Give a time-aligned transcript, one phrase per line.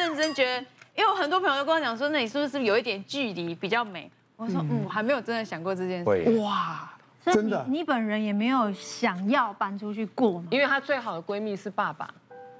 [0.00, 0.58] 认真觉得，
[0.96, 4.10] 因为我很多朋友都跟我讲说，那你是不是有一点距离比较美？
[4.36, 6.38] 我说，嗯，我还没有真的想过这件事。
[6.38, 6.90] 哇，
[7.26, 10.46] 真的，你本人也没有想要搬出去过吗？
[10.50, 12.08] 因为她最好的闺蜜是爸爸。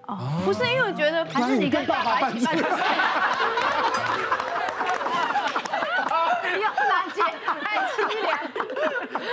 [0.06, 2.70] 哦，不是，因为我觉得还是你跟爸爸一起搬出去。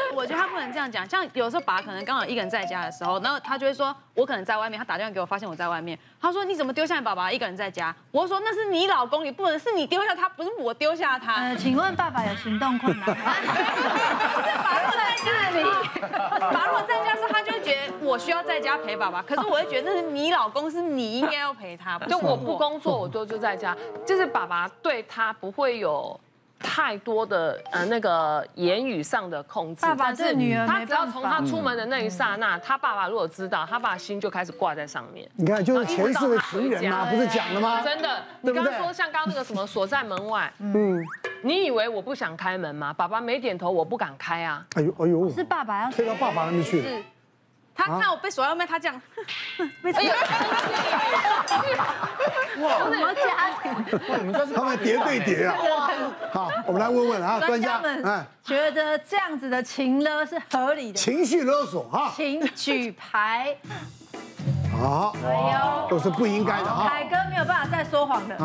[0.09, 7.95] 我觉得他不能这样讲，像有时候爸可能刚好一个人在家的时候，然后他就会说，我可能在外面，他打电话给我，发现我在外面，他说你怎么丢下你爸爸一个人在家？
[8.11, 11.35] 我说那是你老公，你不能是你丢下他，不是我丢下他。
[11.35, 13.15] 呃，请问爸爸有行动困难吗？
[14.63, 15.63] 爸若在家里，
[16.53, 21.97] 爸若在家时，他就会觉得我需要在家陪爸爸，可是我会觉得那是你老公，是你应该要陪他。
[21.99, 26.19] 就我不工作，我就就在家，就是爸爸对他不会有。
[26.59, 35.29] 太多的呃那个言语上的控制，爸爸对女儿，他只要从他出门的那一刹那，他爸爸如果知道，他爸心就开始挂在上面。
[35.35, 37.81] 你看，就是前世的情人嘛，不是讲了吗？
[37.81, 41.03] 真的，你刚刚说像刚刚那个什么锁在门外，嗯，
[41.43, 42.91] 你以为我不想开门吗？
[42.91, 44.65] 爸爸没点头，我不敢开啊。
[44.75, 46.83] 哎呦哎呦，是爸爸要推到爸爸那边去。
[47.77, 49.01] 他看我被锁在外面，他这样，
[49.93, 50.15] 哎呀，
[52.59, 53.21] 哇，什么家
[53.61, 53.71] 庭？
[54.09, 55.55] 哇，你们这是他们叠对叠啊！
[56.33, 60.97] 好，我们来问问啊，专家们，哎，觉得这样子的情勒是合理的？
[60.97, 63.55] 情绪勒索哈，请举牌。
[64.79, 66.89] 好，哎呦，都是不应该的哈。
[66.89, 68.35] 凯哥没有办法再说谎的。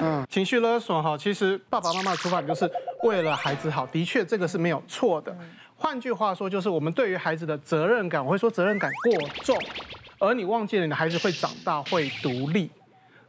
[0.00, 2.70] 嗯，情绪勒索哈，其实爸爸妈妈的出发点就是
[3.02, 5.36] 为了孩子好，的确这个是没有错的。
[5.84, 9.54] 换句话说，就是我们对于孩子的责任感，我会说责任感过重，
[10.18, 12.70] 而你忘记了你的孩子会长大，会独立，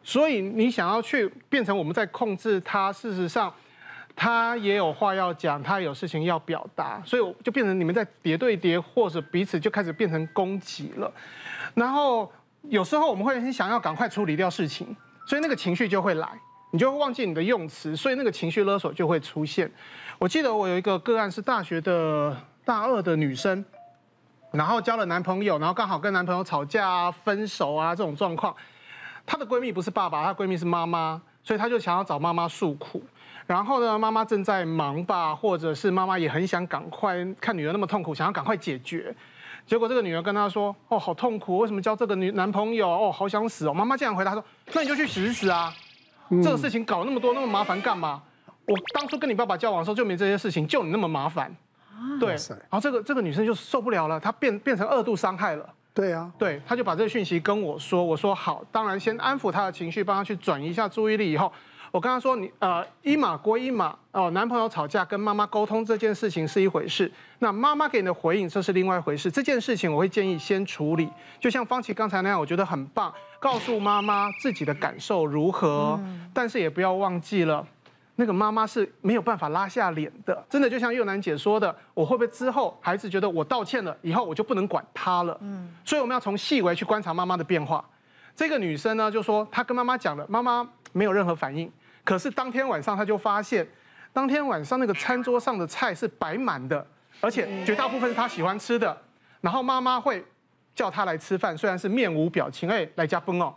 [0.02, 3.54] 所以你想要去变成我们在控制他，事实上
[4.16, 11.12] 他也有话要讲，他有事情要表达，所以就变成你们在叠对叠，或者彼此就开始变成攻击了。
[11.74, 12.32] 然后
[12.70, 14.96] 有时候我们会很想要赶快处理掉事情，
[15.28, 16.30] 所以那个情绪就会来，
[16.72, 19.70] 你就会忘记你的用词，所以那个情绪勒索就会出现。
[20.18, 22.34] 我记得我有一个个案是大学的
[22.66, 23.64] 大二的女生，
[24.52, 28.54] 然后交了男朋友，然后刚好跟男朋友吵架啊、分手啊这种状况。
[29.26, 33.02] 她的闺蜜不是爸爸，她闺蜜是妈妈，所以她就想要找妈妈诉苦。
[33.46, 39.16] 然后呢，妈妈正在忙吧，或者是妈妈也很想赶快看女儿那么痛苦，想要赶快解决。
[39.68, 42.90] 结果这个女儿跟她说：“哦，好痛苦，为什么交这个女男朋友？
[42.90, 44.44] 哦，好想死哦。”妈妈竟然回答说
[44.74, 45.72] ：“那你就去死死啊！
[46.44, 48.22] 这个事情搞那么多那么麻烦干嘛？”
[48.68, 51.56] 我当初跟你爸爸交往的时候就没这些事情，就你那么麻烦，
[52.20, 52.30] 对。
[52.50, 55.68] 然后这个这个女生就受不了了，她变变成二度伤害了。
[55.94, 61.32] 对啊，对，她就把这个讯息跟我说，我说好，当然先安抚她的情绪，帮她去转移一下注意力。
[61.32, 61.50] 以后
[61.92, 69.32] 我跟她说，你呃一码归一码哦，男朋友吵架跟妈妈沟通这件事情是一回事，那妈妈给你的回应这是另外一回事。
[69.32, 75.98] 这件事情我会建议先处理，就像方琦刚才那样，我觉得很棒，告诉妈妈自己的感受如何，
[76.34, 77.66] 但是也不要忘记了。
[78.18, 85.38] 那个妈妈是没有办法拉下脸的，真的就像幼楠姐说的，我会不会之后孩子觉得我道歉了，以后我就不能管他了？
[85.42, 87.84] 嗯，所以我们要从细微去观察妈妈的变化。
[88.34, 91.70] 这个女生呢，就说她跟妈妈讲了，妈妈没有任何反应，
[92.06, 93.68] 可是当天晚上她就发现，
[94.14, 96.88] 当天晚上那个餐桌上的菜是摆满的，
[97.20, 98.98] 而且绝大部分是她喜欢吃的，
[99.42, 100.24] 然后妈妈会
[100.74, 103.54] 叫她来吃饭，虽然是面无表情，哎，来加崩哦，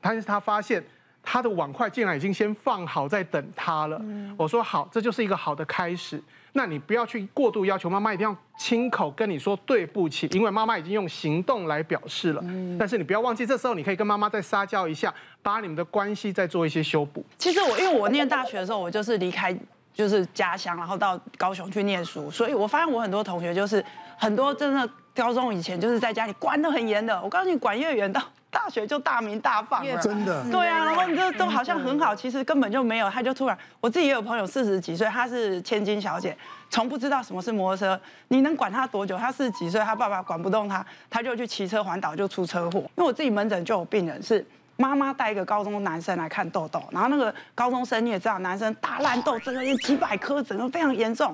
[0.00, 0.82] 但是她发现。
[1.22, 4.00] 他的碗筷竟然已经先放好在等他了。
[4.36, 6.22] 我说好，这就是一个好的开始。
[6.52, 12.42] 那你不要去过度要求妈妈一定要亲口跟你说对不起，因为妈妈已经用行动来表示了。
[12.76, 17.24] 但是你不要忘记，这时候你可以跟妈妈再撒娇一下，把你们的关系再做一些修补。
[17.38, 19.56] 其实我因为我念大学的时候，我就是离开
[19.94, 23.84] 就是家乡，然后到高雄去念书，所以我发现我很多同学就是
[24.18, 27.22] 很多真的高中以前就是在家里管得很严的。
[27.22, 28.20] 我告诉你，管越严到。
[28.50, 30.44] 大学就大鸣大放了，真的。
[30.50, 33.08] 对啊，然后你就都好像很好，其实根本就没有。
[33.08, 36.36] 他就突然，我自己也有朋友四十几岁，她是千金小姐，
[36.68, 38.00] 从不知道什么是摩托车。
[38.26, 39.16] 你能管她多久？
[39.16, 42.80] 她四十几岁，她爸爸管不动她，她就去骑车环岛，就出车祸。
[42.80, 44.44] 因为我自己门诊就有病人是
[44.76, 51.32] 妈妈带一个高中男生来看痘痘，然后那个高中生你也知道，男生大烂痘，整个有几百颗，整个非常严重。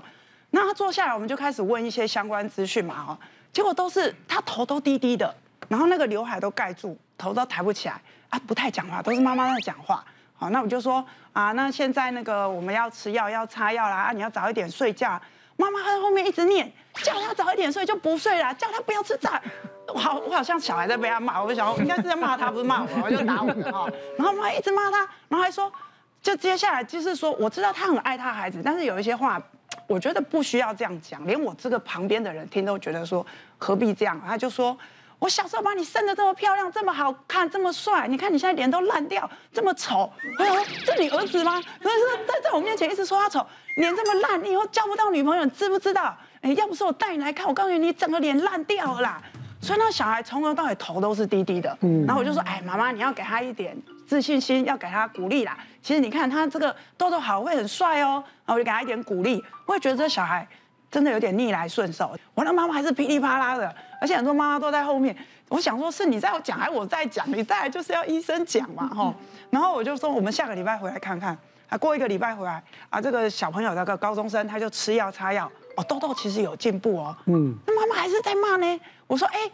[0.51, 3.19] 那他坐下来，我们就开始问一些相关资讯嘛，哈，
[3.53, 5.35] 结果都是他头都低低的。
[5.69, 10.05] 然后那个刘海都盖住，头都抬不起来啊，不太讲话，都是妈妈在讲话。
[10.39, 15.19] 好，那我就说啊，那现在那个我们要吃药，要擦药啦，啊，你要早一点睡觉。
[15.57, 16.71] 妈妈在后面一直念，
[17.03, 19.41] 叫他早一点睡就不睡啦，叫他不要吃炸。
[19.89, 23.91] 我好， 我好像小孩在被他骂，我就想，应该是在骂他，不是骂我，我就打我哈。
[24.19, 24.99] 然后妈妈一直骂他，
[25.29, 25.73] 然后还说，
[26.21, 29.41] 就接下来就是说，我知道他很爱他孩子，但是有一些话，
[29.87, 33.27] 我觉得不需要这样讲，连我这个旁边的人听都觉得说
[33.57, 34.21] 何必这样。
[34.27, 34.77] 他就说。
[35.19, 40.11] 我小时候把你生的这么漂亮，这么好看，这么帅，你看你现在脸都烂掉，这么丑。
[40.39, 41.61] 我想说，这你儿子吗？
[41.83, 41.97] 可是
[42.27, 43.45] 在在我面前一直说他丑，
[43.77, 46.17] 脸这么烂，你以后交不到女朋友，你知不知道？
[46.43, 49.23] 哎，要不是我带你来看，我告诉你，你整个脸烂掉了啦。
[49.61, 51.77] 所以那小孩从头到尾头都是低低的。
[52.07, 53.77] 然后我就说，哎，妈妈，你要给他一点
[54.07, 55.59] 自信心，要给他鼓励啦。
[55.83, 58.23] 其实你看他这个痘痘好会很帅哦。
[58.45, 60.47] 然后我就给他一点鼓励，我也觉得这小孩。
[60.91, 65.15] 真的有点逆来顺受，我的妈妈还是噼里啪啦的，而且很多妈妈都在后面。
[65.49, 67.25] 我想说，是你在讲还是我在讲？
[67.31, 69.15] 你再来就是要医生讲嘛，吼。
[69.51, 71.37] 然后我就说，我们下个礼拜回来看看。
[71.69, 77.17] 啊，过一个礼拜回来，啊，这个小朋友那个高中生他就吃药擦药，哦，痘痘其实有进步哦。
[77.27, 77.57] 嗯。
[77.67, 78.81] 那妈妈还是在骂呢。
[79.07, 79.51] 我说，哎，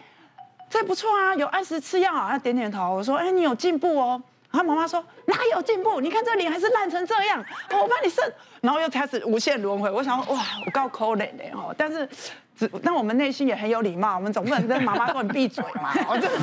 [0.69, 2.31] 这不错啊，有按时吃药啊。
[2.31, 2.95] 他点点头。
[2.95, 4.23] 我说，哎，你有进步哦。
[4.53, 5.99] 然后妈妈说哪有进步？
[5.99, 8.23] 你看这脸还是烂成这样，我帮你生，
[8.61, 9.91] 然后又开始无限轮回。
[9.91, 11.75] 我想说哇，我够可怜的哦。
[11.77, 12.07] 但是，
[12.55, 15.95] 只但我们内心也很有礼貌，我们总不能跟妈妈说你闭嘴嘛。
[16.07, 16.35] 我就是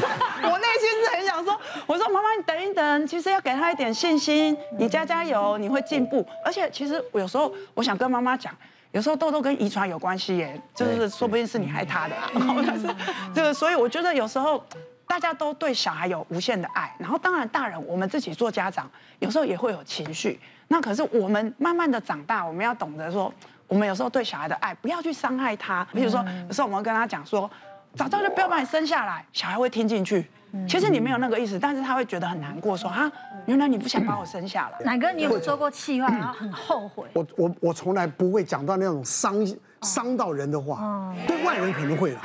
[0.41, 6.25] 我内心是很想说，我说妈妈你等一等，其实要给她一点信心，你加加油，你会进步。
[6.43, 8.51] 而且其实有时候我想跟妈妈讲，
[8.91, 12.31] 有时候痘痘跟遗传有关系耶，就是说不定是你害她的啊。
[12.65, 12.87] 但是
[13.35, 14.65] 这个，所以我觉得有时候。
[15.09, 20.39] 大家都对小孩有无限的爱，然后当然大人我们自己做家长，有时候也会有情绪。
[20.67, 23.33] 那可是我们慢慢的长大，我们要懂得说，
[23.67, 25.83] 我们有时候对小孩的爱不要去伤害他。
[25.91, 27.49] 比如说，有时候我们跟他讲说，
[27.95, 30.29] 早知道就不要把你生下来，小孩会听进去。
[30.67, 33.11] 其实你没有那个意思，但是他会觉得很难过，说啊，
[33.47, 34.85] 原来你不想把我生下来。
[34.85, 37.07] 乃哥，你有没有说过气话，然后很后悔？
[37.13, 39.35] 我我我从来不会讲到那种伤
[39.81, 42.21] 伤到人的话，对外人可能会啦。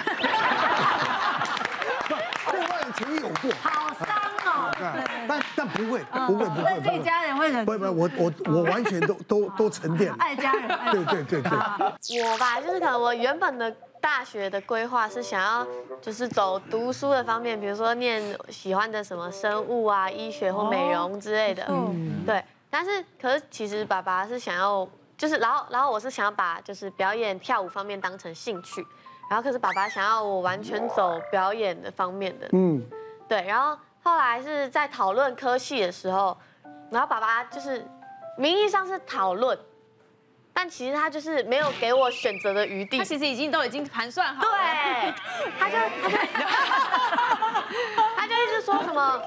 [2.96, 4.08] 曾经有过，好伤
[4.44, 4.70] 哦。
[4.75, 6.81] 对，但但不会，不会，不会。
[6.82, 7.64] 自己家人会忍。
[7.64, 10.17] 不不，我我我完全都都都沉淀了。
[10.20, 10.69] 爱家人。
[10.91, 12.23] 对对对对。
[12.23, 13.70] 我吧，就是可能我原本的
[14.00, 15.67] 大学的规划是想要，
[16.02, 21.64] 就是走读书的方面，比如说念喜欢的什么生物啊、医学或美容之类的。
[21.69, 22.25] 嗯。
[22.26, 24.87] 对，但是可是其实爸爸是想要，
[25.17, 28.85] 就是然后然后我是想要把就是表演跳舞方面当成兴趣。
[29.26, 32.81] 然后可是爸爸想要我完全走表演的方面的，嗯，
[33.29, 33.43] 对。
[33.47, 36.37] 然后后来是在讨论科系的时候，
[36.91, 37.87] 然后爸爸就是
[38.37, 39.59] 名义上是讨论，
[40.53, 42.99] 但其实他就是没有给我选择的余地。
[42.99, 44.49] 他其实已经都已经盘算好了。
[44.50, 45.15] 对，
[45.59, 46.47] 他就 他就
[48.17, 49.23] 他就一直说什么，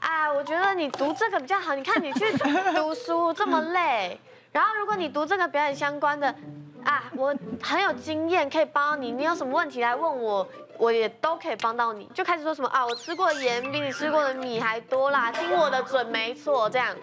[0.00, 1.74] 啊，我觉得你读这个比较好。
[1.74, 4.20] 你看你去读书这么累，
[4.52, 6.34] 然后如果你读这个表演相关的。
[6.84, 9.12] 啊，我很有经验，可以帮你。
[9.12, 10.46] 你有什么问题来问我，
[10.78, 12.06] 我也都可以帮到你。
[12.14, 16.96] 就开始说什么啊，我吃过的盐比你吃过的米还多啦，听我的准没错这样。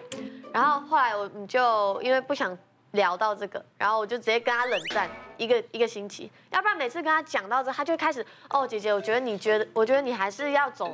[0.52, 2.56] 然后后来我你就因为不想
[2.92, 6.30] 聊到这个，然后我就直接跟他冷战一个 一个星期。
[6.50, 10.92] 要不然每次跟他讲到这，他就开始哦，姐姐，我觉得你觉得，我觉得你还是要走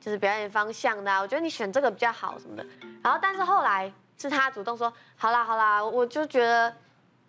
[0.00, 2.64] 就是表演方向的啊，我觉得你选这个比较好什么的。
[3.02, 6.74] 然后但是后来是他主动说，好啦好啦，我就觉得。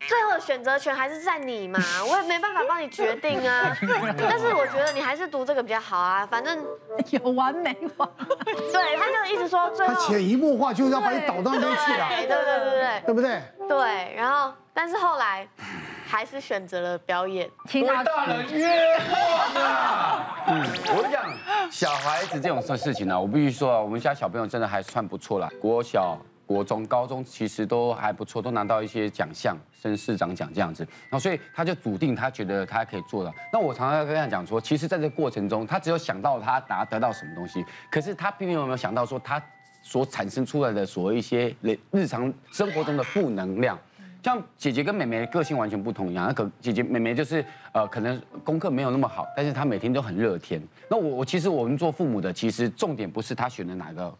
[0.07, 1.79] 最后的选择权还是在你嘛，
[2.09, 3.75] 我也没办法帮你决定啊。
[4.17, 6.63] 但是我觉得你还是读这个比较好啊，反正
[7.11, 8.09] 有完没完？
[8.45, 9.93] 对，他就一直说最后。
[9.93, 12.07] 他潜移默化就是要把你导到那边去了。
[12.09, 13.41] 对对对对对，对不对？
[13.67, 15.47] 对，然后但是后来
[16.05, 17.49] 还是选择了表演。
[17.67, 20.43] 听到大人冤枉啊！
[20.47, 20.61] 嗯，
[20.95, 21.23] 我跟你讲，
[21.71, 26.17] 小孩子这种事事情呢，我必须说啊，我们家小朋友真的还算不错啦，国小。
[26.53, 30.83] 国中、高中其实都还不错，都拿到一些奖项，升市长奖这样子。
[31.09, 33.33] 然后所以他就笃定，他觉得他可以做到。
[33.51, 39.41] 那我常常跟他讲说，其实在这个过程中，他只有想到他拿得到什么东西，可是他并没有没有想到说他
[39.81, 41.53] 所产生出来的所谓一些
[41.91, 43.75] 日常生活中的负能量。
[44.21, 47.43] 像姐姐跟妹妹个性完全不同一样，那可姐姐妹妹就是
[47.73, 50.61] 呃可能功课没有那么好，但是她每天都很热天。
[50.89, 54.15] 那我我其实我们做父母的，其实重点不是他选的哪个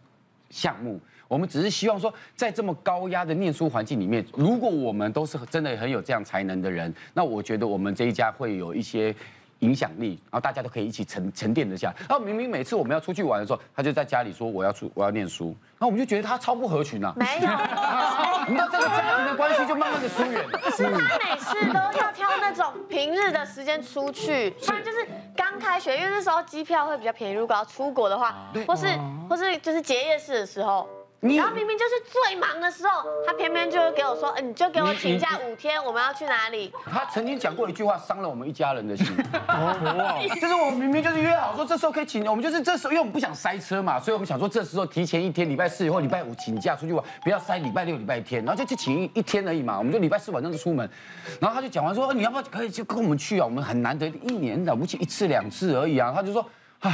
[0.54, 1.00] 项目。
[1.26, 9.12] 我们只是希望说，在这么高压的念书环境里面，如果我们都是真的很有这样才能的人，那我觉得我们这一家会有一些
[9.60, 11.92] 影响力，然后大家都可以一起沉沉淀一下。
[12.08, 15.46] 然后明明每次我们要出去玩的时候，他就在家里说我要出我要念书，
[15.78, 17.12] 然后我们就觉得他超不合群啊。
[17.16, 17.48] 没有，
[18.46, 20.60] 你知道这个家庭的关系就慢慢的疏远了。
[20.70, 25.08] 是他每次都要挑那种平日的时间出去，不然就是
[25.54, 28.34] 刚开学，因为那时候机票会比较便宜，如果要出国的话，
[28.66, 28.88] 或是
[29.30, 30.88] 或是就是结业式的时候。
[31.24, 36.70] 然后明明就是最忙的时候，他偏偏就给我说，你就给我请假五天，我们要去哪里？
[36.84, 39.06] 他曾经讲过一句话，伤了我们一家人的心。
[40.40, 50.88] 就是我们明明就是约好说这时候可以请，我们就是这时候，因为我们不想塞车嘛，所以我们想说这时候提前一天，礼拜四或礼拜五请假出去玩，不要塞礼拜六、礼拜天，然后就就请一一天而已嘛，我们就礼拜四晚上就出门。
[51.40, 53.44] 然后他就讲完说，你要不要可以就跟我们去啊？
[53.46, 56.12] 我们很难得一年了不起一次两次而已啊。
[56.14, 56.44] 他就说。
[56.80, 56.92] 唉，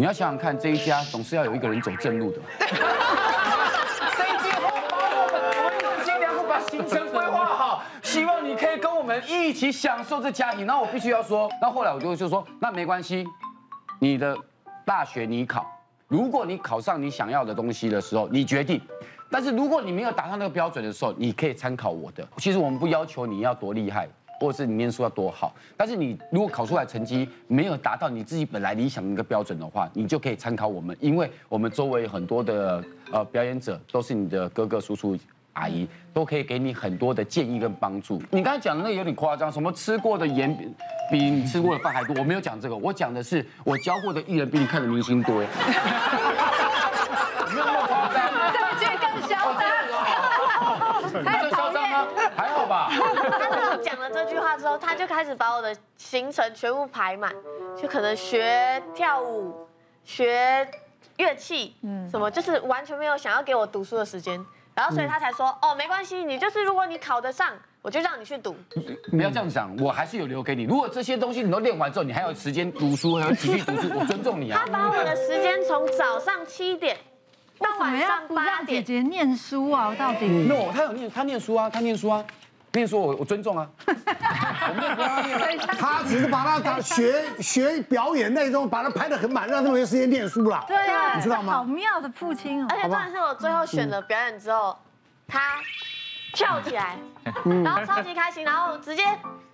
[0.00, 2.38] 你要想想看，这一家总是要有一个人走正路的。
[2.60, 5.42] 这一季后，我们
[5.82, 10.64] 用心良苦把行程规划好，希望你可以跟我们一起享受这家庭。
[10.64, 13.26] 那我必须要说，那后来我就就说，那没关系，
[13.98, 14.38] 你的
[14.84, 15.66] 大学你考，
[16.06, 18.80] 如果你考上你想要的东西的时候，你决定。
[19.28, 22.24] 但是如果你没有达到那个标准的时候，你可以参考我的。
[22.36, 24.08] 其实我们不要求你要多厉害。
[24.40, 35.18] 或者是你念书要多好，但是你如果考出来成绩没有达到你自己本来理想的一个标准的话，你就可以参考我们，因为我们周围很多的呃表演者都是你的哥哥、叔叔、
[35.54, 38.22] 阿姨，都可以给你很多的建议跟帮助。
[38.30, 40.56] 你刚才讲的那个有点夸张，什么吃过的盐
[41.10, 45.42] 比你吃过的饭还多，我没有讲这个，我讲的是我教过的艺人比你看的明星多。
[54.28, 57.34] 之后，他就开始把我的行程全部排满，
[57.80, 59.66] 就可能学跳舞、
[60.04, 60.68] 学
[61.16, 64.44] 乐器，嗯，什么就是完全没有想要给我读书的时间。
[64.74, 68.54] 然后，所以他才说，哦，没关系，你就是如果你考得上，我就让你去读。
[69.10, 70.62] 不要这样想，我还是有留给你。
[70.62, 74.62] 如果这些东西你都练完之后，你还有时间读书，还有继续读书， 我尊重你啊。
[74.64, 76.96] 他把我的时间从早上七点
[77.58, 78.84] 到晚上八点。
[78.84, 82.24] 姐姐念书啊，到底？No，他有念，他念书啊，他念书啊。
[82.72, 83.66] 念书我我尊重啊，
[85.78, 90.62] 他只是把他当学学表演那种，把他拍的很满，让他没有时间念书了。
[90.68, 91.54] 对啊，你知道吗？
[91.54, 92.66] 好妙的父亲哦。
[92.70, 94.78] 而且重点是我最后选了表演之后，
[95.26, 95.60] 他
[96.34, 96.96] 跳起来，
[97.64, 99.02] 然后超级开心，然后直接。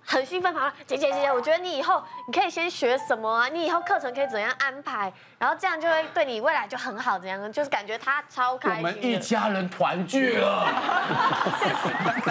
[0.07, 3.47] 很兴奋，跑了，姐姐姐姐，我觉得你以后你可以先学什么啊？
[3.47, 5.11] 你以后课程可以怎样安排？
[5.39, 7.51] 然后这样就会对你未来就很好，怎样？
[7.51, 8.77] 就是感觉他超开心。
[8.77, 10.67] 我们一家人团聚了。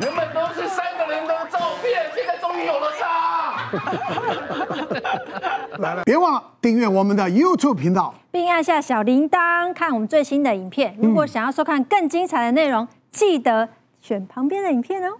[0.00, 3.70] 原本都是三个人的照片，现在终于有了他。
[5.78, 10.96] 来了，别忘了订阅我们的 YouTube 频道，并按下小铃铛看我们最新的影片。
[11.00, 13.68] 如果想要收看更精彩的内容，记得
[14.00, 15.16] 选旁边的影片哦。